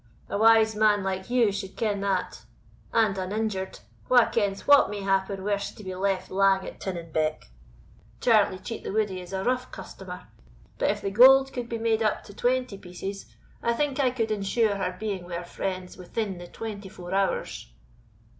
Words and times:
A 0.31 0.37
wise 0.39 0.75
man 0.75 1.03
like 1.03 1.29
you 1.29 1.51
should 1.51 1.75
ken 1.77 1.99
that. 2.01 2.45
And 2.91 3.15
uninjured 3.19 3.81
wha 4.09 4.27
kens 4.31 4.65
what 4.65 4.89
may 4.89 5.01
happen 5.01 5.43
were 5.43 5.59
she 5.59 5.75
to 5.75 5.83
be 5.83 5.93
left 5.93 6.31
lang 6.31 6.65
at 6.67 6.79
Tinning 6.79 7.11
Beck? 7.11 7.51
Charlie 8.19 8.57
Cheat 8.57 8.83
the 8.83 8.91
Woodie 8.91 9.21
is 9.21 9.31
a 9.31 9.43
rough 9.43 9.71
customer. 9.71 10.27
But 10.79 10.89
if 10.89 11.01
the 11.03 11.11
gold 11.11 11.53
could 11.53 11.69
be 11.69 11.77
made 11.77 12.01
up 12.01 12.23
to 12.23 12.33
twenty 12.33 12.79
pieces, 12.79 13.27
I 13.61 13.73
think 13.73 13.99
I 13.99 14.09
could 14.09 14.31
ensure 14.31 14.73
her 14.77 14.97
being 14.99 15.25
wi' 15.25 15.35
her 15.35 15.45
friends 15.45 15.97
within 15.97 16.39
the 16.39 16.47
twenty 16.47 16.89
four 16.89 17.13
hours." 17.13 17.71